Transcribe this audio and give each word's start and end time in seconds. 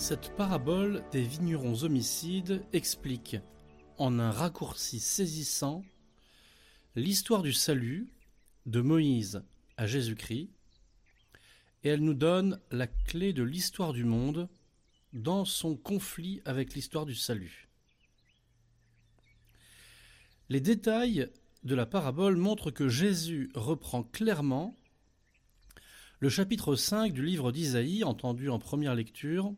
Cette 0.00 0.34
parabole 0.34 1.04
des 1.12 1.20
vignerons 1.20 1.84
homicides 1.84 2.64
explique, 2.72 3.36
en 3.98 4.18
un 4.18 4.30
raccourci 4.30 4.98
saisissant, 4.98 5.84
l'histoire 6.96 7.42
du 7.42 7.52
salut 7.52 8.08
de 8.64 8.80
Moïse 8.80 9.42
à 9.76 9.86
Jésus-Christ, 9.86 10.48
et 11.84 11.90
elle 11.90 12.00
nous 12.00 12.14
donne 12.14 12.58
la 12.70 12.86
clé 12.86 13.34
de 13.34 13.42
l'histoire 13.42 13.92
du 13.92 14.04
monde 14.04 14.48
dans 15.12 15.44
son 15.44 15.76
conflit 15.76 16.40
avec 16.46 16.72
l'histoire 16.72 17.04
du 17.04 17.14
salut. 17.14 17.68
Les 20.48 20.62
détails 20.62 21.28
de 21.62 21.74
la 21.74 21.84
parabole 21.84 22.36
montrent 22.36 22.70
que 22.70 22.88
Jésus 22.88 23.50
reprend 23.54 24.02
clairement 24.02 24.78
le 26.20 26.30
chapitre 26.30 26.74
5 26.74 27.12
du 27.12 27.22
livre 27.22 27.52
d'Isaïe, 27.52 28.02
entendu 28.02 28.48
en 28.48 28.58
première 28.58 28.94
lecture, 28.94 29.54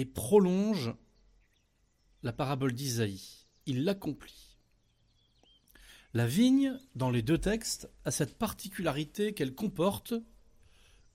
et 0.00 0.06
prolonge 0.06 0.94
la 2.22 2.32
parabole 2.32 2.72
d'Isaïe. 2.72 3.46
Il 3.66 3.84
l'accomplit. 3.84 4.56
La 6.14 6.26
vigne, 6.26 6.72
dans 6.94 7.10
les 7.10 7.20
deux 7.20 7.38
textes, 7.38 7.90
a 8.06 8.10
cette 8.10 8.38
particularité 8.38 9.34
qu'elle 9.34 9.54
comporte 9.54 10.14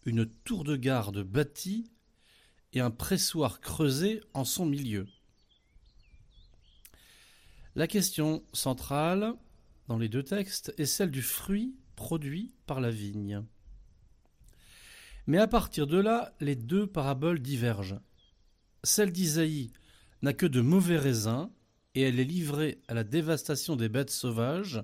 une 0.05 0.27
tour 0.27 0.63
de 0.63 0.76
garde 0.76 1.23
bâtie 1.23 1.91
et 2.73 2.79
un 2.79 2.91
pressoir 2.91 3.60
creusé 3.60 4.21
en 4.35 4.45
son 4.45 4.68
milieu. 4.68 5.07
La 7.76 7.88
question 7.88 8.43
centrale 8.54 9.34
dans 9.88 9.98
les 9.98 10.10
deux 10.10 10.23
textes 10.23 10.73
est 10.77 10.85
celle 10.85 11.12
du 11.12 11.23
fruit 11.23 11.76
produit 11.95 12.54
par 12.67 12.82
la 12.82 12.91
vigne. 12.91 13.43
Mais 15.26 15.40
à 15.40 15.48
partir 15.48 15.88
de 15.88 15.98
là, 15.98 16.35
les 16.40 16.55
deux 16.55 16.85
paraboles 16.85 17.40
divergent. 17.40 17.99
Celle 18.86 19.12
d'Isaïe 19.12 19.72
n'a 20.22 20.34
que 20.34 20.46
de 20.46 20.62
mauvais 20.62 21.00
raisins 21.00 21.50
et 21.96 22.02
elle 22.02 22.20
est 22.20 22.24
livrée 22.24 22.80
à 22.88 22.94
la 22.94 23.04
dévastation 23.04 23.76
des 23.76 23.90
bêtes 23.90 24.12
sauvages 24.12 24.84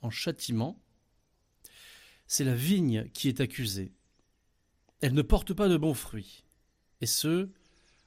en 0.00 0.08
châtiment. 0.08 0.82
C'est 2.26 2.44
la 2.44 2.54
vigne 2.54 3.10
qui 3.10 3.28
est 3.28 3.42
accusée. 3.42 3.92
Elle 5.02 5.12
ne 5.12 5.20
porte 5.20 5.52
pas 5.52 5.68
de 5.68 5.76
bons 5.76 5.94
fruits, 5.94 6.44
et 7.02 7.06
ce, 7.06 7.50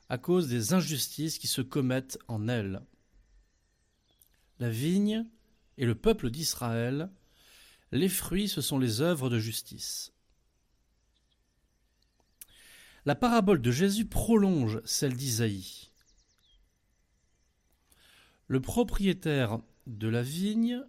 à 0.10 0.18
cause 0.18 0.48
des 0.48 0.74
injustices 0.74 1.38
qui 1.38 1.48
se 1.48 1.62
commettent 1.62 2.18
en 2.28 2.48
elle. 2.48 2.82
La 4.58 4.72
vigne 4.72 5.28
et 5.78 5.86
le 5.86 5.94
peuple 5.94 6.32
d'Israël, 6.32 7.12
les 7.92 8.10
fruits, 8.10 8.50
ce 8.50 8.62
sont 8.62 8.80
les 8.80 9.02
œuvres 9.02 9.30
de 9.30 9.38
justice. 9.38 10.12
La 13.10 13.16
parabole 13.16 13.60
de 13.60 13.72
Jésus 13.72 14.06
prolonge 14.06 14.82
celle 14.86 15.16
d'Isaïe. 15.16 15.90
Le 18.46 18.62
propriétaire 18.62 19.58
de 19.88 20.08
la 20.08 20.22
vigne, 20.22 20.84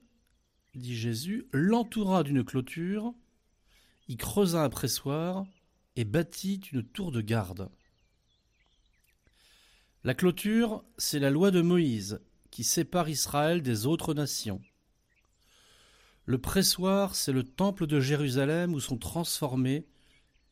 dit 0.75 0.95
Jésus, 0.95 1.47
l'entoura 1.51 2.23
d'une 2.23 2.45
clôture, 2.45 3.15
y 4.07 4.19
creusa 4.19 4.63
un 4.63 4.69
pressoir 4.69 5.47
et 5.97 6.05
bâtit 6.05 6.61
une 6.73 6.83
tour 6.83 7.11
de 7.11 7.23
garde. 7.23 7.71
La 10.05 10.13
clôture, 10.13 10.85
c'est 10.99 11.21
la 11.21 11.31
loi 11.31 11.51
de 11.51 11.63
Moïse 11.63 12.21
qui 12.51 12.65
sépare 12.65 13.09
Israël 13.09 13.63
des 13.63 13.87
autres 13.87 14.13
nations. 14.13 14.61
Le 16.27 16.37
pressoir, 16.37 17.15
c'est 17.15 17.33
le 17.33 17.45
temple 17.45 17.87
de 17.87 17.99
Jérusalem 17.99 18.75
où 18.75 18.81
sont 18.81 18.99
transformés, 18.99 19.87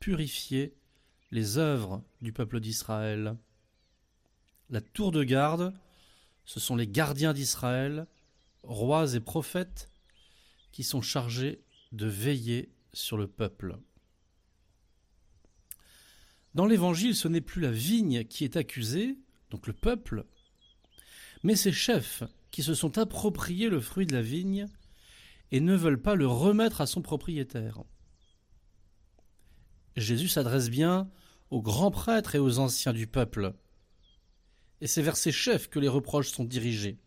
purifiés 0.00 0.74
les 1.30 1.58
œuvres 1.58 2.02
du 2.20 2.32
peuple 2.32 2.60
d'Israël. 2.60 3.36
La 4.70 4.80
tour 4.80 5.12
de 5.12 5.24
garde, 5.24 5.74
ce 6.44 6.60
sont 6.60 6.76
les 6.76 6.86
gardiens 6.86 7.32
d'Israël, 7.32 8.06
rois 8.62 9.14
et 9.14 9.20
prophètes, 9.20 9.90
qui 10.72 10.82
sont 10.82 11.02
chargés 11.02 11.62
de 11.92 12.06
veiller 12.06 12.70
sur 12.92 13.16
le 13.16 13.28
peuple. 13.28 13.78
Dans 16.54 16.66
l'Évangile, 16.66 17.14
ce 17.14 17.28
n'est 17.28 17.40
plus 17.40 17.60
la 17.60 17.70
vigne 17.70 18.24
qui 18.24 18.44
est 18.44 18.56
accusée, 18.56 19.18
donc 19.50 19.66
le 19.66 19.72
peuple, 19.72 20.24
mais 21.42 21.56
ces 21.56 21.72
chefs 21.72 22.24
qui 22.50 22.62
se 22.62 22.74
sont 22.74 22.98
appropriés 22.98 23.68
le 23.68 23.80
fruit 23.80 24.06
de 24.06 24.14
la 24.14 24.22
vigne 24.22 24.66
et 25.50 25.60
ne 25.60 25.74
veulent 25.74 26.00
pas 26.00 26.14
le 26.14 26.26
remettre 26.26 26.80
à 26.80 26.86
son 26.86 27.02
propriétaire. 27.02 27.84
Jésus 30.00 30.28
s'adresse 30.28 30.70
bien 30.70 31.10
aux 31.50 31.62
grands 31.62 31.90
prêtres 31.90 32.34
et 32.34 32.38
aux 32.38 32.58
anciens 32.58 32.92
du 32.92 33.06
peuple. 33.06 33.54
Et 34.80 34.86
c'est 34.86 35.02
vers 35.02 35.16
ces 35.16 35.32
chefs 35.32 35.68
que 35.68 35.78
les 35.78 35.88
reproches 35.88 36.30
sont 36.30 36.44
dirigés. 36.44 36.98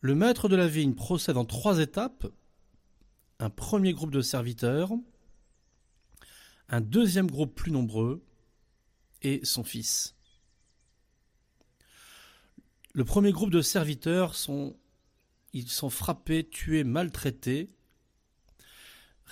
Le 0.00 0.14
maître 0.14 0.48
de 0.48 0.56
la 0.56 0.66
vigne 0.66 0.94
procède 0.94 1.36
en 1.36 1.44
trois 1.44 1.78
étapes. 1.78 2.26
Un 3.38 3.50
premier 3.50 3.92
groupe 3.92 4.10
de 4.10 4.20
serviteurs, 4.20 4.92
un 6.68 6.80
deuxième 6.80 7.30
groupe 7.30 7.54
plus 7.54 7.72
nombreux, 7.72 8.24
et 9.22 9.40
son 9.44 9.64
fils. 9.64 10.14
Le 12.92 13.04
premier 13.04 13.32
groupe 13.32 13.50
de 13.50 13.62
serviteurs 13.62 14.34
sont 14.34 14.76
ils 15.52 15.68
sont 15.68 15.90
frappés, 15.90 16.48
tués, 16.48 16.84
maltraités, 16.84 17.68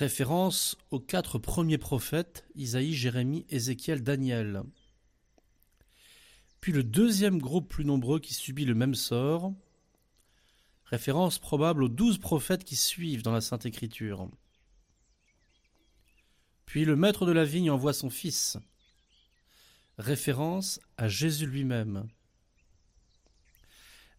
Référence 0.00 0.78
aux 0.90 0.98
quatre 0.98 1.38
premiers 1.38 1.76
prophètes, 1.76 2.46
Isaïe, 2.54 2.94
Jérémie, 2.94 3.44
Ézéchiel, 3.50 4.02
Daniel. 4.02 4.62
Puis 6.62 6.72
le 6.72 6.82
deuxième 6.82 7.38
groupe 7.38 7.68
plus 7.68 7.84
nombreux 7.84 8.18
qui 8.18 8.32
subit 8.32 8.64
le 8.64 8.74
même 8.74 8.94
sort. 8.94 9.52
Référence 10.86 11.38
probable 11.38 11.82
aux 11.82 11.90
douze 11.90 12.16
prophètes 12.16 12.64
qui 12.64 12.76
suivent 12.76 13.22
dans 13.22 13.30
la 13.30 13.42
Sainte 13.42 13.66
Écriture. 13.66 14.30
Puis 16.64 16.86
le 16.86 16.96
maître 16.96 17.26
de 17.26 17.32
la 17.32 17.44
vigne 17.44 17.70
envoie 17.70 17.92
son 17.92 18.08
fils. 18.08 18.56
Référence 19.98 20.80
à 20.96 21.08
Jésus 21.08 21.44
lui-même. 21.44 22.08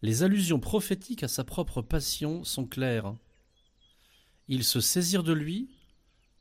Les 0.04 0.22
allusions 0.22 0.60
prophétiques 0.60 1.24
à 1.24 1.28
sa 1.28 1.44
propre 1.44 1.82
passion 1.82 2.44
sont 2.44 2.68
claires. 2.68 3.16
Ils 4.52 4.66
se 4.66 4.82
saisirent 4.82 5.24
de 5.24 5.32
lui, 5.32 5.70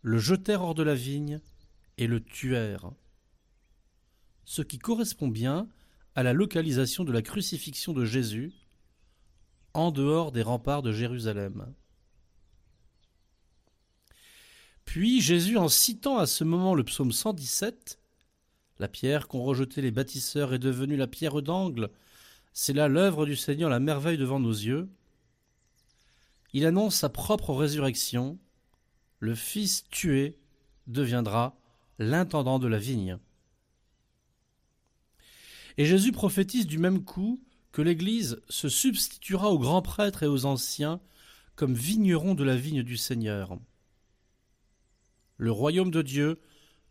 le 0.02 0.18
jetèrent 0.18 0.62
hors 0.62 0.74
de 0.74 0.82
la 0.82 0.96
vigne 0.96 1.38
et 1.96 2.08
le 2.08 2.20
tuèrent. 2.20 2.90
Ce 4.44 4.62
qui 4.62 4.80
correspond 4.80 5.28
bien 5.28 5.68
à 6.16 6.24
la 6.24 6.32
localisation 6.32 7.04
de 7.04 7.12
la 7.12 7.22
crucifixion 7.22 7.92
de 7.92 8.04
Jésus 8.04 8.52
en 9.74 9.92
dehors 9.92 10.32
des 10.32 10.42
remparts 10.42 10.82
de 10.82 10.90
Jérusalem. 10.90 11.72
Puis 14.84 15.20
Jésus, 15.20 15.56
en 15.56 15.68
citant 15.68 16.18
à 16.18 16.26
ce 16.26 16.42
moment 16.42 16.74
le 16.74 16.82
psaume 16.82 17.12
117, 17.12 18.00
La 18.80 18.88
pierre 18.88 19.28
qu'ont 19.28 19.44
rejetée 19.44 19.82
les 19.82 19.92
bâtisseurs 19.92 20.52
est 20.52 20.58
devenue 20.58 20.96
la 20.96 21.06
pierre 21.06 21.42
d'angle, 21.42 21.90
c'est 22.54 22.72
là 22.72 22.88
l'œuvre 22.88 23.24
du 23.24 23.36
Seigneur, 23.36 23.70
la 23.70 23.78
merveille 23.78 24.18
devant 24.18 24.40
nos 24.40 24.50
yeux, 24.50 24.90
il 26.52 26.66
annonce 26.66 26.96
sa 26.96 27.08
propre 27.08 27.54
résurrection. 27.54 28.38
Le 29.18 29.34
Fils 29.34 29.84
tué 29.90 30.38
deviendra 30.86 31.56
l'intendant 31.98 32.58
de 32.58 32.66
la 32.66 32.78
vigne. 32.78 33.18
Et 35.76 35.84
Jésus 35.84 36.12
prophétise 36.12 36.66
du 36.66 36.78
même 36.78 37.04
coup 37.04 37.42
que 37.72 37.82
l'Église 37.82 38.40
se 38.48 38.68
substituera 38.68 39.50
aux 39.50 39.58
grands 39.58 39.82
prêtres 39.82 40.22
et 40.22 40.26
aux 40.26 40.44
anciens 40.44 41.00
comme 41.54 41.74
vignerons 41.74 42.34
de 42.34 42.44
la 42.44 42.56
vigne 42.56 42.82
du 42.82 42.96
Seigneur. 42.96 43.58
Le 45.36 45.52
royaume 45.52 45.90
de 45.90 46.02
Dieu 46.02 46.40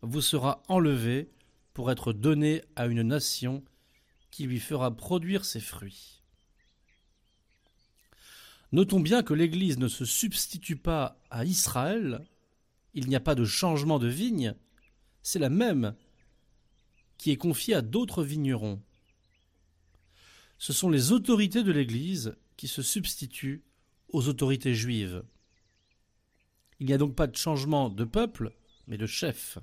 vous 0.02 0.22
sera 0.22 0.62
enlevé 0.68 1.30
pour 1.74 1.90
être 1.90 2.12
donné 2.12 2.62
à 2.76 2.86
une 2.86 3.02
nation 3.02 3.62
qui 4.30 4.44
lui 4.44 4.60
fera 4.60 4.96
produire 4.96 5.44
ses 5.44 5.60
fruits. 5.60 6.19
Notons 8.72 9.00
bien 9.00 9.22
que 9.22 9.34
l'Église 9.34 9.78
ne 9.78 9.88
se 9.88 10.04
substitue 10.04 10.76
pas 10.76 11.20
à 11.30 11.44
Israël, 11.44 12.24
il 12.94 13.08
n'y 13.08 13.16
a 13.16 13.20
pas 13.20 13.34
de 13.34 13.44
changement 13.44 13.98
de 13.98 14.08
vigne, 14.08 14.54
c'est 15.22 15.38
la 15.38 15.50
même 15.50 15.94
qui 17.18 17.30
est 17.30 17.36
confiée 17.36 17.74
à 17.74 17.82
d'autres 17.82 18.22
vignerons. 18.22 18.80
Ce 20.58 20.72
sont 20.72 20.88
les 20.88 21.12
autorités 21.12 21.62
de 21.62 21.72
l'Église 21.72 22.36
qui 22.56 22.68
se 22.68 22.82
substituent 22.82 23.64
aux 24.12 24.28
autorités 24.28 24.74
juives. 24.74 25.24
Il 26.78 26.86
n'y 26.86 26.92
a 26.92 26.98
donc 26.98 27.14
pas 27.14 27.26
de 27.26 27.36
changement 27.36 27.90
de 27.90 28.04
peuple, 28.04 28.54
mais 28.86 28.98
de 28.98 29.06
chef. 29.06 29.58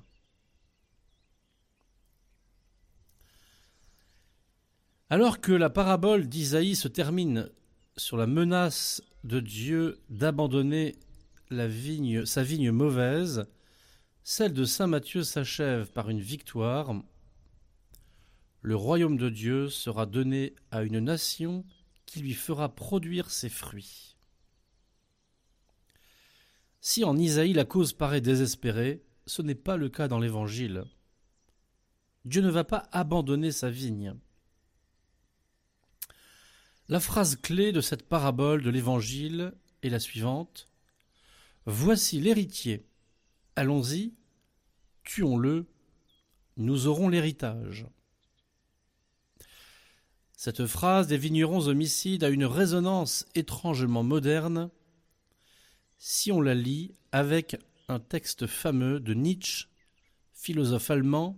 Alors 5.10 5.40
que 5.40 5.52
la 5.52 5.70
parabole 5.70 6.28
d'Isaïe 6.28 6.76
se 6.76 6.88
termine 6.88 7.50
sur 7.98 8.16
la 8.16 8.26
menace 8.26 9.02
de 9.24 9.40
Dieu 9.40 10.00
d'abandonner 10.08 10.96
sa 11.50 12.42
vigne 12.42 12.70
mauvaise, 12.70 13.46
Celle 14.22 14.52
de 14.52 14.64
Saint 14.64 14.86
Matthieu 14.86 15.24
s'achève 15.24 15.90
par 15.90 16.10
une 16.10 16.20
victoire. 16.20 16.94
Le 18.60 18.76
royaume 18.76 19.16
de 19.16 19.30
Dieu 19.30 19.68
sera 19.68 20.04
donné 20.04 20.54
à 20.70 20.82
une 20.82 21.00
nation 21.00 21.64
qui 22.04 22.20
lui 22.20 22.34
fera 22.34 22.74
produire 22.74 23.30
ses 23.30 23.48
fruits. 23.48 24.16
Si 26.80 27.04
en 27.04 27.16
Isaïe 27.16 27.54
la 27.54 27.64
cause 27.64 27.92
paraît 27.92 28.20
désespérée, 28.20 29.02
ce 29.26 29.42
n'est 29.42 29.54
pas 29.54 29.76
le 29.76 29.88
cas 29.88 30.08
dans 30.08 30.20
l'Évangile. 30.20 30.84
Dieu 32.24 32.42
ne 32.42 32.50
va 32.50 32.64
pas 32.64 32.88
abandonner 32.92 33.52
sa 33.52 33.70
vigne. 33.70 34.14
La 36.90 37.00
phrase 37.00 37.36
clé 37.36 37.70
de 37.70 37.82
cette 37.82 38.08
parabole 38.08 38.62
de 38.62 38.70
l'Évangile 38.70 39.52
est 39.82 39.90
la 39.90 39.98
suivante. 39.98 40.70
Voici 41.66 42.18
l'héritier. 42.18 42.86
Allons-y, 43.56 44.14
tuons-le, 45.04 45.66
nous 46.56 46.86
aurons 46.86 47.10
l'héritage. 47.10 47.86
Cette 50.32 50.64
phrase 50.64 51.08
des 51.08 51.18
vignerons 51.18 51.66
homicides 51.66 52.24
a 52.24 52.30
une 52.30 52.46
résonance 52.46 53.26
étrangement 53.34 54.02
moderne 54.02 54.70
si 55.98 56.32
on 56.32 56.40
la 56.40 56.54
lit 56.54 56.94
avec 57.12 57.58
un 57.88 58.00
texte 58.00 58.46
fameux 58.46 58.98
de 58.98 59.12
Nietzsche, 59.12 59.66
philosophe 60.32 60.90
allemand, 60.90 61.36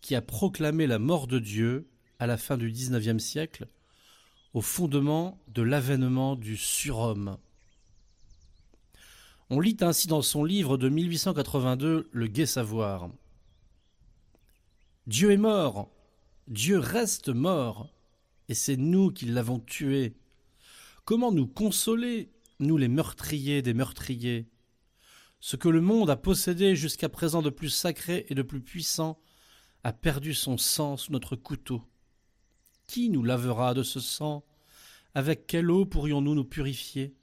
qui 0.00 0.16
a 0.16 0.22
proclamé 0.22 0.88
la 0.88 0.98
mort 0.98 1.28
de 1.28 1.38
Dieu 1.38 1.88
à 2.18 2.26
la 2.26 2.36
fin 2.36 2.56
du 2.56 2.72
XIXe 2.72 3.22
siècle 3.22 3.68
au 4.54 4.60
fondement 4.60 5.38
de 5.48 5.62
l'avènement 5.62 6.36
du 6.36 6.56
surhomme. 6.56 7.38
On 9.50 9.60
lit 9.60 9.76
ainsi 9.80 10.08
dans 10.08 10.22
son 10.22 10.44
livre 10.44 10.76
de 10.76 10.88
1882 10.88 12.08
Le 12.12 12.26
Gai 12.26 12.46
Savoir. 12.46 13.10
Dieu 15.06 15.30
est 15.32 15.38
mort, 15.38 15.90
Dieu 16.48 16.78
reste 16.78 17.30
mort, 17.30 17.88
et 18.48 18.54
c'est 18.54 18.76
nous 18.76 19.10
qui 19.10 19.26
l'avons 19.26 19.58
tué. 19.58 20.14
Comment 21.04 21.32
nous 21.32 21.46
consoler, 21.46 22.30
nous 22.58 22.76
les 22.76 22.88
meurtriers 22.88 23.62
des 23.62 23.72
meurtriers? 23.74 24.50
Ce 25.40 25.56
que 25.56 25.68
le 25.68 25.80
monde 25.80 26.10
a 26.10 26.16
possédé 26.16 26.76
jusqu'à 26.76 27.08
présent 27.08 27.42
de 27.42 27.50
plus 27.50 27.70
sacré 27.70 28.26
et 28.28 28.34
de 28.34 28.42
plus 28.42 28.60
puissant 28.60 29.18
a 29.84 29.92
perdu 29.92 30.34
son 30.34 30.58
sang 30.58 30.96
sous 30.96 31.12
notre 31.12 31.36
couteau. 31.36 31.82
Qui 32.88 33.10
nous 33.10 33.22
lavera 33.22 33.74
de 33.74 33.84
ce 33.84 34.00
sang? 34.00 34.44
Avec 35.14 35.46
quelle 35.46 35.70
eau 35.70 35.84
pourrions-nous 35.84 36.34
nous 36.34 36.44
purifier? 36.44 37.14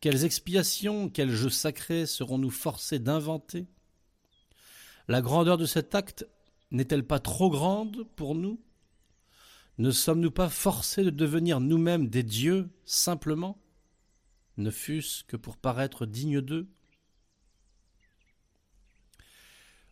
Quelles 0.00 0.24
expiations, 0.24 1.10
quels 1.10 1.34
jeux 1.34 1.50
sacrés 1.50 2.06
serons-nous 2.06 2.50
forcés 2.50 3.00
d'inventer? 3.00 3.66
La 5.08 5.20
grandeur 5.20 5.58
de 5.58 5.66
cet 5.66 5.94
acte 5.96 6.26
n'est-elle 6.70 7.06
pas 7.06 7.18
trop 7.18 7.50
grande 7.50 8.06
pour 8.14 8.36
nous? 8.36 8.60
Ne 9.78 9.90
sommes-nous 9.90 10.30
pas 10.30 10.48
forcés 10.48 11.02
de 11.02 11.10
devenir 11.10 11.58
nous-mêmes 11.58 12.08
des 12.08 12.22
dieux 12.22 12.70
simplement? 12.84 13.60
Ne 14.56 14.70
fût-ce 14.70 15.24
que 15.24 15.36
pour 15.36 15.56
paraître 15.56 16.06
dignes 16.06 16.40
d'eux? 16.40 16.68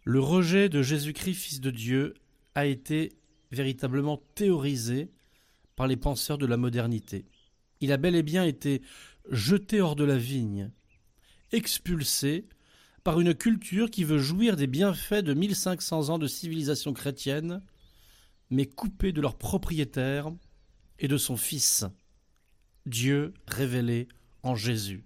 Le 0.05 0.21
rejet 0.21 0.69
de 0.69 0.83
Jésus-Christ, 0.83 1.35
Fils 1.35 1.61
de 1.61 1.71
Dieu, 1.71 2.15
a 2.55 2.67
été 2.67 3.20
véritablement 3.51 4.23
théorisé 4.35 5.11
par 5.77 5.87
les 5.87 5.97
penseurs 5.97 6.39
de 6.39 6.47
la 6.47 6.57
modernité. 6.57 7.25
Il 7.81 7.93
a 7.93 7.97
bel 7.97 8.15
et 8.15 8.23
bien 8.23 8.45
été 8.45 8.83
jeté 9.31 9.81
hors 9.81 9.97
de 9.97 10.05
la 10.05 10.19
vigne, 10.19 10.71
expulsé 11.53 12.47
par 13.03 13.21
une 13.21 13.35
culture 13.35 13.91
qui 13.91 14.05
veut 14.05 14.19
jouir 14.19 14.57
des 14.57 14.67
bienfaits 14.67 15.25
de 15.25 15.35
1500 15.35 16.11
ans 16.11 16.19
de 16.19 16.27
civilisation 16.27 16.93
chrétienne, 16.93 17.63
mais 18.51 18.67
coupé 18.67 19.13
de 19.13 19.21
leur 19.21 19.39
propriétaire 19.39 20.31
et 20.99 21.09
de 21.09 21.17
son 21.17 21.37
Fils, 21.37 21.85
Dieu 22.87 23.33
révélé 23.47 24.09
en 24.43 24.55
Jésus. 24.55 25.05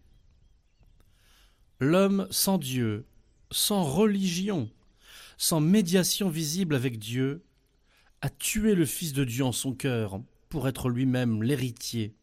L'homme 1.79 2.26
sans 2.31 2.58
Dieu, 2.58 3.06
sans 3.50 3.85
religion, 3.85 4.70
sans 5.37 5.61
médiation 5.61 6.29
visible 6.29 6.75
avec 6.75 6.99
Dieu, 6.99 7.44
a 8.25 8.31
tué 8.31 8.75
le 8.75 8.87
Fils 8.87 9.12
de 9.12 9.23
Dieu 9.23 9.44
en 9.44 9.53
son 9.53 9.75
cœur 9.75 10.19
pour 10.49 10.67
être 10.67 10.88
lui-même 10.88 11.43
l'héritier. 11.43 12.17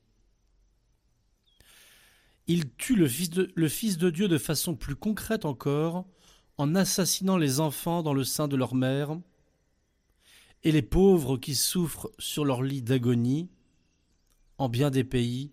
Il 2.48 2.74
tue 2.74 2.96
le 2.96 3.08
fils, 3.08 3.30
de, 3.30 3.52
le 3.54 3.70
fils 3.70 4.00
de 4.00 4.10
Dieu 4.10 4.28
de 4.28 4.40
façon 4.40 4.76
plus 4.76 4.96
concrète 4.96 5.46
encore, 5.46 6.08
en 6.58 6.74
assassinant 6.74 7.38
les 7.38 7.60
enfants 7.60 8.02
dans 8.02 8.16
le 8.16 8.24
sein 8.24 8.48
de 8.48 8.56
leur 8.56 8.74
mère, 8.74 9.16
et 10.64 10.72
les 10.72 10.82
pauvres 10.82 11.38
qui 11.38 11.54
souffrent 11.54 12.10
sur 12.18 12.46
leur 12.46 12.64
lit 12.64 12.82
d'agonie, 12.82 13.52
en 14.58 14.70
bien 14.70 14.90
des 14.90 15.04
pays, 15.04 15.52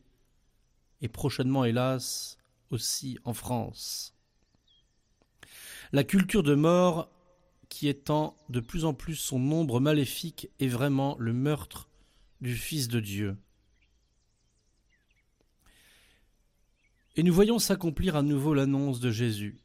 et 1.03 1.09
prochainement, 1.09 1.67
hélas, 1.67 2.39
aussi 2.71 3.19
en 3.25 3.35
France. 3.35 4.17
La 5.93 6.05
culture 6.05 6.43
de 6.43 6.55
mort, 6.55 7.11
qui 7.69 7.89
étend 7.89 8.37
de 8.49 8.61
plus 8.61 8.85
en 8.85 8.95
plus 8.95 9.17
son 9.17 9.39
nombre 9.39 9.81
maléfique, 9.81 10.49
est 10.59 10.69
vraiment 10.69 11.17
le 11.19 11.33
meurtre 11.33 11.89
du 12.41 12.55
Fils 12.55 12.89
de 12.89 13.01
Dieu. 13.01 13.37
Et 17.17 17.23
nous 17.23 17.35
voyons 17.35 17.59
s'accomplir 17.59 18.17
à 18.17 18.23
nouveau 18.23 18.55
l'annonce 18.55 19.01
de 19.01 19.11
Jésus. 19.11 19.61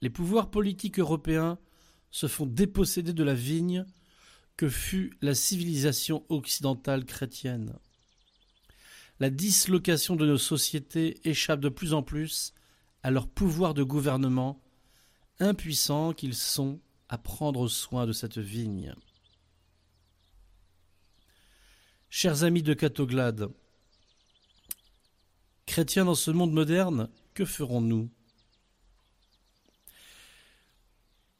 Les 0.00 0.10
pouvoirs 0.10 0.50
politiques 0.50 0.98
européens 0.98 1.58
se 2.10 2.26
font 2.26 2.46
déposséder 2.46 3.12
de 3.12 3.24
la 3.24 3.34
vigne 3.34 3.84
que 4.56 4.68
fut 4.68 5.16
la 5.20 5.34
civilisation 5.34 6.24
occidentale 6.28 7.04
chrétienne 7.04 7.74
la 9.22 9.30
dislocation 9.30 10.16
de 10.16 10.26
nos 10.26 10.36
sociétés 10.36 11.20
échappe 11.22 11.60
de 11.60 11.68
plus 11.68 11.94
en 11.94 12.02
plus 12.02 12.54
à 13.04 13.12
leur 13.12 13.28
pouvoir 13.28 13.72
de 13.72 13.84
gouvernement, 13.84 14.60
impuissants 15.38 16.12
qu'ils 16.12 16.34
sont 16.34 16.80
à 17.12 17.18
prendre 17.18 17.68
soin 17.68 18.06
de 18.06 18.12
cette 18.12 18.38
vigne. 18.38 18.94
Chers 22.08 22.42
amis 22.42 22.62
de 22.62 22.72
Catoglade, 22.72 23.50
chrétiens 25.66 26.06
dans 26.06 26.14
ce 26.14 26.30
monde 26.30 26.52
moderne, 26.52 27.10
que 27.34 27.44
ferons-nous? 27.44 28.10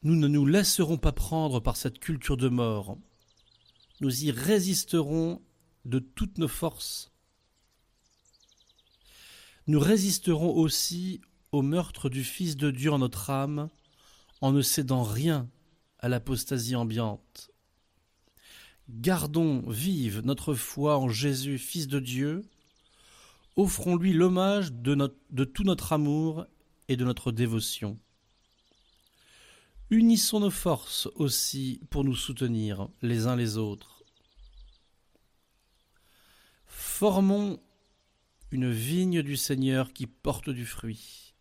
Nous 0.02 0.14
ne 0.14 0.28
nous 0.28 0.44
laisserons 0.44 0.98
pas 0.98 1.12
prendre 1.12 1.58
par 1.58 1.78
cette 1.78 1.98
culture 1.98 2.36
de 2.36 2.50
mort. 2.50 2.98
Nous 4.00 4.24
y 4.24 4.30
résisterons 4.30 5.40
de 5.86 6.00
toutes 6.00 6.36
nos 6.36 6.48
forces 6.48 7.12
nous 9.68 9.78
résisterons 9.78 10.56
aussi 10.56 11.20
au 11.52 11.62
meurtre 11.62 12.08
du 12.08 12.24
Fils 12.24 12.56
de 12.56 12.72
Dieu 12.72 12.92
en 12.92 12.98
notre 12.98 13.30
âme, 13.30 13.70
en 14.40 14.50
ne 14.50 14.60
cédant 14.60 15.04
rien 15.04 15.48
à 16.02 16.08
l'apostasie 16.08 16.76
ambiante. 16.76 17.50
Gardons 18.88 19.62
vive 19.68 20.20
notre 20.24 20.54
foi 20.54 20.98
en 20.98 21.08
Jésus, 21.08 21.58
Fils 21.58 21.86
de 21.86 22.00
Dieu, 22.00 22.44
offrons-lui 23.56 24.12
l'hommage 24.12 24.72
de, 24.72 25.44
tout 25.44 25.64
notre 25.64 25.92
amour 25.92 26.46
et 26.88 26.96
de 26.96 27.04
notre 27.04 27.32
dévotion. 27.32 27.98
Unissons 29.90 30.40
nos 30.40 30.50
forces 30.50 31.06
aussi 31.14 31.80
pour 31.90 32.02
nous 32.02 32.16
soutenir 32.16 32.88
les 33.02 33.26
uns 33.26 33.36
les 33.36 33.56
autres. 33.56 34.02
Formons 36.66 37.60
une 38.50 38.70
vigne 38.70 39.22
du 39.22 39.36
Seigneur 39.36 39.92
qui 39.92 40.06
porte 40.06 40.50
du 40.50 40.66
fruit. 40.66 41.34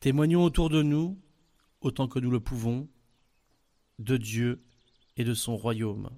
Témoignons 0.00 0.44
autour 0.44 0.70
de 0.70 0.82
nous, 0.82 1.18
autant 1.86 2.08
que 2.08 2.18
nous 2.18 2.30
le 2.30 2.40
pouvons, 2.40 2.88
de 3.98 4.16
Dieu 4.16 4.64
et 5.16 5.24
de 5.24 5.34
son 5.34 5.56
royaume. 5.56 6.10